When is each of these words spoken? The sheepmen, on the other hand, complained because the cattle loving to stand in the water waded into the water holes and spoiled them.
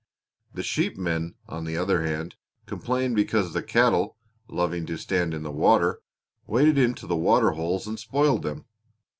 The 0.51 0.63
sheepmen, 0.63 1.35
on 1.47 1.63
the 1.63 1.77
other 1.77 2.01
hand, 2.01 2.33
complained 2.65 3.15
because 3.15 3.53
the 3.53 3.61
cattle 3.61 4.17
loving 4.47 4.87
to 4.87 4.97
stand 4.97 5.31
in 5.31 5.43
the 5.43 5.51
water 5.51 6.01
waded 6.47 6.79
into 6.79 7.05
the 7.05 7.15
water 7.15 7.51
holes 7.51 7.85
and 7.85 7.99
spoiled 7.99 8.41
them. 8.41 8.65